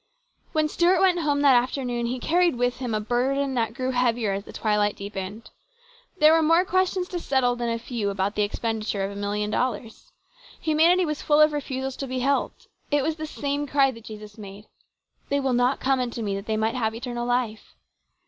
[0.51, 4.33] When Stuart went home that afternoon he carried with him a burden that grew heavier
[4.33, 5.51] as the twilight deepened.
[6.17, 9.51] There were more questions to settle than a few about the expenditure of a million
[9.51, 10.11] dollars.
[10.59, 12.67] Humanity was full of refusals to be helped.
[12.89, 14.65] It was the same cry that Jesus made,"
[15.29, 17.75] They will not come unto Me that they might have eternal life."